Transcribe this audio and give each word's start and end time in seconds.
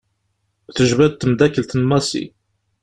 Tejba-d 0.75 1.13
temddakelt 1.15 1.71
n 1.79 1.81
Massi. 1.89 2.25